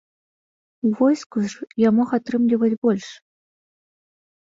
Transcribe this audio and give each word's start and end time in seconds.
У 0.87 0.91
войску 1.01 1.45
ж 1.53 1.69
я 1.87 1.93
мог 2.01 2.09
атрымліваць 2.21 2.75
больш. 2.89 3.07